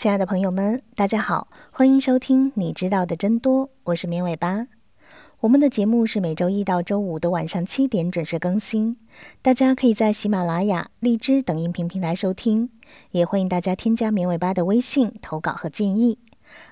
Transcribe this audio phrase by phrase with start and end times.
[0.00, 4.66] 亲爱的朋友们，大家好，欢迎收听《你知道的真多》，我是绵尾巴。
[5.40, 8.96] 我们的节目是每周一到周五的晚上七点准时更新，
[9.42, 12.70] 大家可以在喜马拉雅、荔枝等音频平台收听，
[13.10, 16.16] 也欢迎大家添加绵尾巴的微信投稿和建议，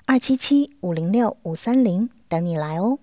[0.05, 2.97] 二七七五零六五三零等你来哦。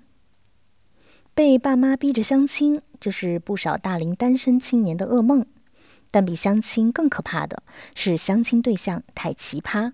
[1.35, 5.47] 被爸妈逼着相亲，这是不少大龄单身青年的噩梦。
[6.11, 7.63] 但比相亲更可怕的
[7.95, 9.93] 是相亲对象太奇葩。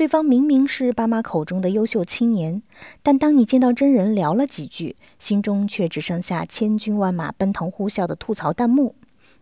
[0.00, 2.62] 对方明明是爸妈口中的优秀青年，
[3.02, 8.94] 但当你见到真人聊了几句，心中却只剩下千军万马奔腾呼啸的吐槽弹幕。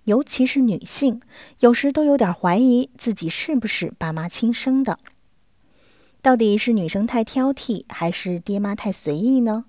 [0.06, 1.20] 尤其是女性，
[1.60, 4.98] 有时都有点怀疑自己是不是爸妈亲生的。
[6.20, 9.66] 到底是女生太挑剔，还是爹妈太随意呢？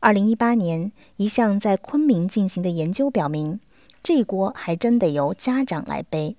[0.00, 3.60] 二零一八年，一项在昆明进行的研究表明，
[4.02, 6.38] 这锅还真得由家长来背。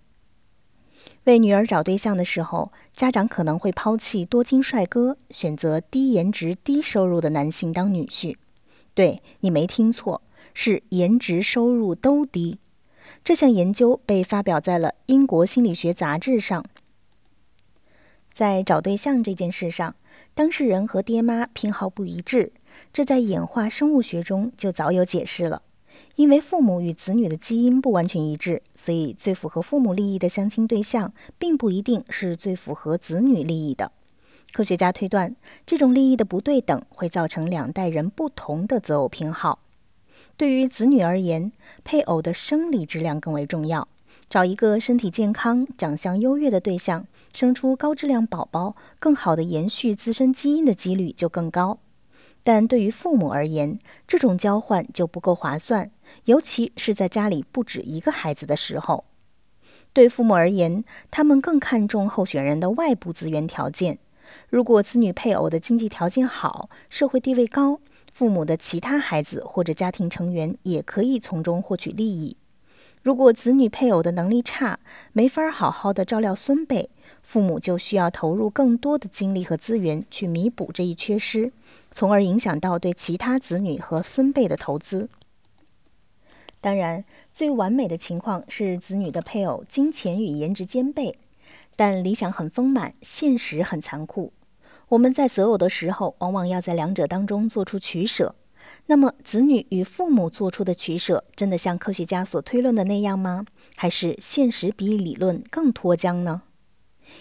[1.25, 8.37] 为女儿找对象的时候，家长可能会抛弃多金帅哥，选择低颜值、低收入的男性当女婿。
[8.93, 10.21] 对你没听错，
[10.53, 12.59] 是颜值、收入都低。
[13.23, 16.65] 这项研究被发表在了英国心理学杂志上。
[18.33, 19.95] 在找对象这件事上，
[20.33, 22.53] 当事人和爹妈偏好不一致，
[22.93, 25.61] 这在演化生物学中就早有解释了。
[26.15, 33.91] 因为父母与子女的基因不完全一致，所以最符合父母利益的相亲对象，并不一定是最符合子女利益的。
[34.53, 39.59] 科学家推断，这种利益的不对等会造成两代人不同的择偶偏好。
[40.35, 41.51] 对于子女而言，
[41.83, 43.87] 配偶的生理质量更为重要，
[44.29, 51.77] 找一个身体健康、长相优越的对象，生出高质量宝宝，更好的延续自身基因的几率就更高。
[52.47, 55.91] 但对于父母而言，这种交换就不够划算，
[56.23, 59.03] 尤其是在家里不止一个孩子的时候。
[59.91, 63.99] 对父母而言，他们更看重候选人的外部资源条件。
[64.47, 67.81] 如果子女配偶的经济条件好，社会地位高，
[68.13, 72.37] 父母的其他孩子或者家庭成员也可以从中获取利益。
[73.07, 74.81] 如果子女配偶的能力差，
[75.13, 76.89] 没法好好的照料孙辈。
[77.23, 81.53] 父母就需要投入更多的精力和资源去弥补这一缺失，
[81.89, 85.07] 从而影响到对其他子女和孙辈的投资。
[86.59, 91.17] 当然，最完美的情况是子女的配偶金钱与颜值兼备，
[91.77, 94.33] 但理想很丰满，现实很残酷。
[94.89, 98.35] 我们在择偶的时候，往往要在两者当中做出取舍。
[98.87, 103.45] 那么，子女与父母做出的取舍，真的像科学家所推论的那样吗？
[103.75, 106.43] 还是现实比理论更脱缰呢？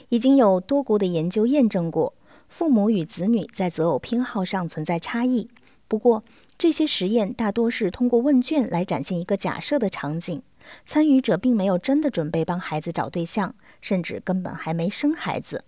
[0.08, 2.14] 已经有多国的研究验证过，
[2.48, 5.48] 父母与子女在择偶偏好上存在差异。
[5.88, 6.24] 不过，
[6.58, 10.42] 这些实验大多是通过问卷来展现一个假设的场景，
[10.84, 15.64] 参与者并没有真的准备帮孩子找对象，甚至根本还没生孩子。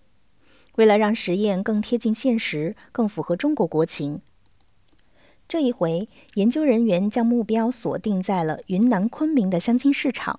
[0.76, 4.20] 为了让实验更贴近现实，更符合中国国情，
[5.48, 10.38] 这一回研究人员将目标锁定在了云南昆明的相亲市场。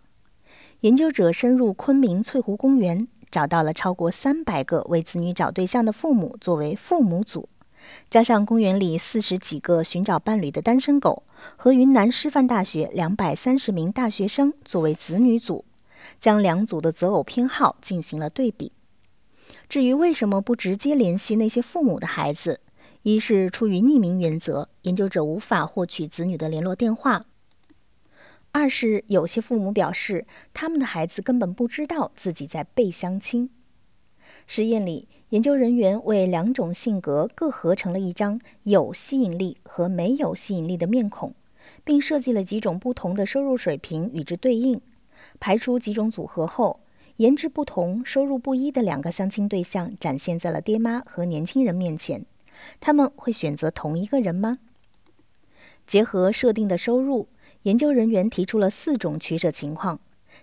[0.82, 3.08] 研究者深入昆明翠湖公园。
[3.32, 7.48] 找到了超过三百个为子女找对象的父母作为父母组，
[8.10, 11.22] 加上公园里四十几个寻找伴侣的单身狗
[11.56, 15.64] 和云南师范大学两百三十名大学生作为子女组，
[16.20, 18.72] 将两组的择偶偏好进行了对比。
[19.68, 22.62] 至于为什么不直接联系那些父母的孩子，
[23.12, 27.26] 一是出于匿名原则，研究者无法获取子女的联络电话。
[28.52, 33.50] 二是有些父母表示，他们的孩子根本不知道自己在被相亲。
[34.46, 41.34] 实验里，研究人员为两种性格各合成了一张有吸引力和没有吸引力的面孔，
[41.84, 44.80] 并设计了几种不同的收入水平与之对应。
[45.40, 46.82] 排除几种组合后，
[47.18, 52.24] 颜值不同、收入不一的两个相亲对象展现在了爹妈和年轻人面前。
[52.80, 54.60] 他们会选择同一个人吗？
[55.86, 57.30] 结合设定的收入。
[57.64, 60.00] 研究人员提出了四种取舍情况：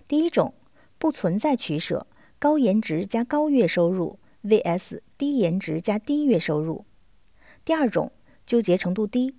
[0.07, 0.53] 第一种
[0.99, 2.05] 不存在取舍，
[2.37, 6.85] 高颜值加高月收入 vs 低颜值加低月收入；
[7.65, 8.11] 第二种
[8.45, 9.33] 纠结程度低，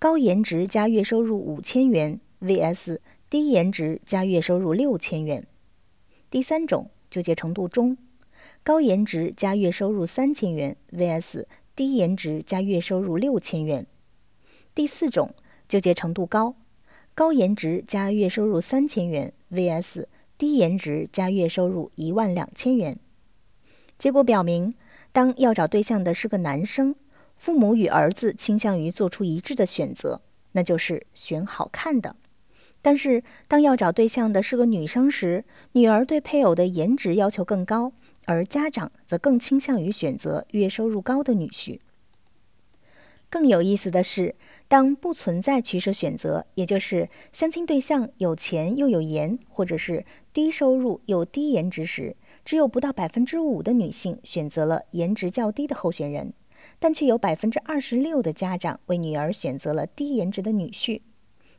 [0.00, 2.98] 高颜值加月收入五千元 vs
[3.30, 5.44] 低颜值加月收入六千元；
[6.28, 7.96] 第三种纠结程度中，
[8.64, 11.44] 高颜值加月收入三千元 vs
[11.76, 13.84] 低颜值加月收入六千元；
[14.76, 15.34] 第四种
[15.66, 16.54] 纠结程度高。
[17.16, 20.04] 高颜值加月收入三千元 vs
[20.38, 22.96] 低颜值加月收入一万两千元。
[23.98, 24.72] 结果表明，
[25.10, 26.94] 当要找对象的是个男生，
[27.36, 30.20] 父母与儿子倾向于做出一致的选择，
[30.52, 32.14] 那就是选好看的；
[32.80, 37.90] 但是当要找对象的是个女生时，女儿对配偶的颜值要求更高，
[38.26, 41.80] 而家长则更倾向于选择月收入高的女婿。
[43.30, 44.36] 更有意思的是，
[44.68, 56.32] 当不存在取舍选择，也就是相亲对象有钱又有颜，或者是低收入又低颜值时，只有不到百分之五的女性选择了颜值较低的候选人，
[56.78, 61.00] 但却有百分之二十六的家长为女儿选择了低颜值的女婿。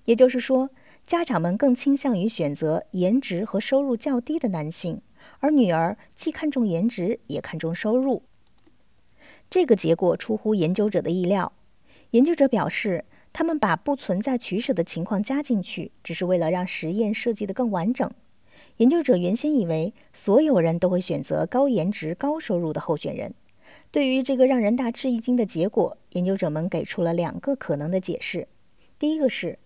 [0.06, 0.70] 也就是说，
[1.06, 5.02] 家长们更倾向于选择颜值和收入较低的男性，
[5.40, 8.24] 而女儿既看重颜值也看重收入。
[9.50, 11.54] 这个结果出乎研究者的意料。
[12.12, 18.10] 研究者表示，他们把不存在取舍的情况加进去，只是为了让实验设计得更完整。
[18.78, 23.34] 研究者原先以为所有人都会选择高颜值、高收入的候选人。
[23.92, 28.48] 对于这个让人大吃一惊的结果，研究者们给出了两个可能的解释。
[28.98, 29.60] 第一个是，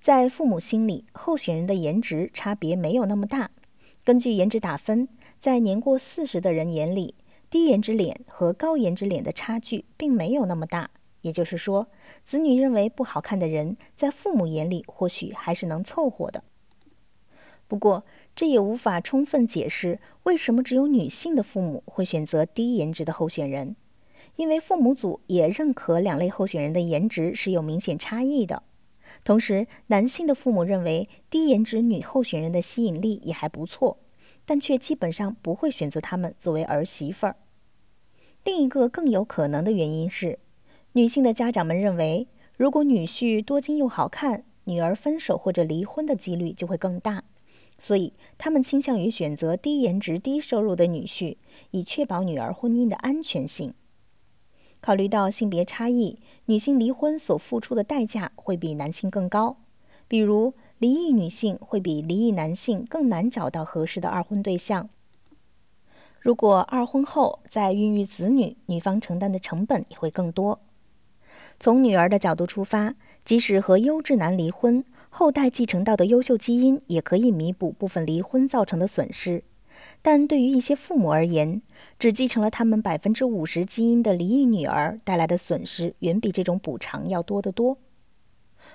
[0.00, 3.50] 在父母心里，候选人的颜值差别没有那么大。
[4.08, 5.06] 根据颜值打分，
[5.38, 7.14] 在年过四十的人眼里，
[7.50, 10.88] 低颜值脸和高颜值脸的差距并没有那么大。
[11.20, 11.88] 也就是说，
[12.24, 16.42] 子女认为不好看的人，在父母眼里或许还是能凑合的。
[17.66, 23.76] 不过，这也无法充分解释为什么只有女性的父母会选择低颜值的候选人，
[24.36, 28.62] 因为父母组也认可两类候选人的颜值是有明显差异的。
[29.24, 33.98] 同时，男性的父母认为低颜值女候选人的吸引力也还不错，
[34.44, 37.36] 但却基本上不会选择他们作为儿媳妇儿。
[38.44, 40.38] 另一个更有可能的原因是。
[40.92, 42.26] 女性的家长们认为，
[42.56, 47.24] 如果女婿多金又好看，女儿分手或者离婚的几率就会更大，
[47.78, 51.36] 所以他们倾向于选择低颜值、低收入的女婿，
[51.70, 53.74] 以确保女儿婚姻的安全性。
[54.80, 59.58] 考虑到性别差异，女性离婚所付出的代价会比男性更高，
[60.06, 64.88] 比如离异女性会比离异男性更难找到合适的二婚对象。
[66.20, 70.60] 如果二婚后再孕育子女，女方承担的成本也会更多。
[71.60, 72.94] 从女儿的角度出发，
[73.24, 79.44] 即使和优质男离婚，后代继承到的优秀基因也可以弥补部分离婚造成的损失。
[80.02, 81.62] 但对于一些父母而言，
[81.98, 87.78] 只继承了他们百分之五十基因的离异女儿带来的损失，远比这种补偿要多得多。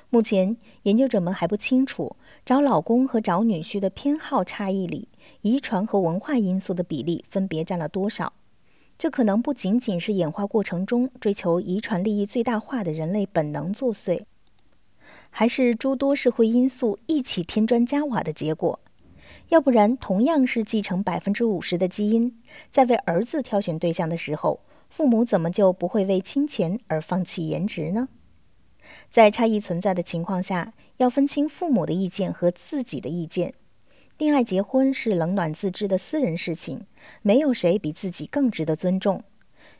[0.09, 2.15] 目前，研究者们还不清楚
[2.45, 5.07] 找老公和找女婿的偏好差异里，
[5.41, 8.33] 遗传和文化因素的比例分别占了多少。
[8.95, 14.23] 这可能不仅仅是演化过程中追求遗传利益最大化的人类本能作祟，
[15.31, 18.79] 还是诸多社会因素一起添砖加瓦的结果。
[19.49, 22.35] 要不然，同样是继承百分之五十的基因，
[22.71, 28.09] 在为儿子挑选对象的时候，父母怎么就不会为金钱而放弃颜值呢？
[29.09, 33.53] 在差异存在的情况下，要分清父母的意见和自己的意见。
[34.17, 36.85] 恋爱结婚是冷暖自知的私人事情，
[37.21, 39.21] 没有谁比自己更值得尊重。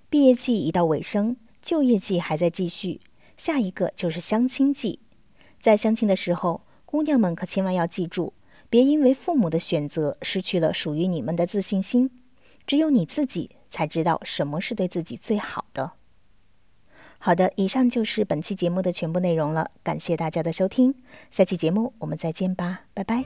[0.10, 3.01] 毕业季已到尾声，就业季还在继续，
[3.38, 5.00] 下一个就是相亲季。
[5.60, 8.33] 在相亲的时候，姑娘们可千万要记住，
[8.74, 12.10] 别因为父母的选择失去了属于你们的自信心。
[12.66, 15.92] 只有你自己才知道什么是对自己最好的。
[17.20, 20.96] 好的，以上就是本期节目的全部内容了，感谢大家的收听，
[21.30, 23.24] 下期节目我们再见吧，拜拜。